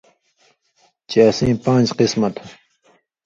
چے 1.09 1.19
اسیں 1.29 1.53
پان٘ژ 1.63 1.87
قِسمہ 1.97 2.29
تھو۔ 2.35 2.43